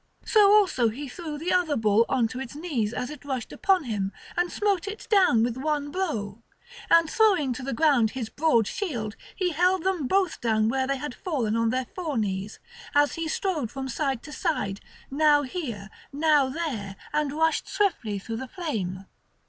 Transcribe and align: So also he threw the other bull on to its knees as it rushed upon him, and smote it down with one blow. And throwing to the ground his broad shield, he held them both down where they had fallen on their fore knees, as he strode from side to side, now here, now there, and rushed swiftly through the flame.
So 0.25 0.51
also 0.51 0.89
he 0.89 1.07
threw 1.07 1.37
the 1.37 1.53
other 1.53 1.75
bull 1.77 2.07
on 2.09 2.27
to 2.29 2.39
its 2.39 2.55
knees 2.55 2.91
as 2.91 3.11
it 3.11 3.23
rushed 3.23 3.51
upon 3.51 3.83
him, 3.83 4.11
and 4.35 4.51
smote 4.51 4.87
it 4.87 5.05
down 5.11 5.43
with 5.43 5.57
one 5.57 5.91
blow. 5.91 6.41
And 6.89 7.07
throwing 7.07 7.53
to 7.53 7.61
the 7.61 7.71
ground 7.71 8.09
his 8.17 8.27
broad 8.27 8.65
shield, 8.65 9.15
he 9.35 9.51
held 9.51 9.83
them 9.83 10.07
both 10.07 10.41
down 10.41 10.69
where 10.69 10.87
they 10.87 10.97
had 10.97 11.13
fallen 11.13 11.55
on 11.55 11.69
their 11.69 11.85
fore 11.85 12.17
knees, 12.17 12.57
as 12.95 13.13
he 13.13 13.27
strode 13.27 13.69
from 13.69 13.87
side 13.87 14.23
to 14.23 14.31
side, 14.31 14.81
now 15.11 15.43
here, 15.43 15.91
now 16.11 16.49
there, 16.49 16.95
and 17.13 17.31
rushed 17.31 17.67
swiftly 17.69 18.17
through 18.17 18.37
the 18.37 18.47
flame. 18.47 19.05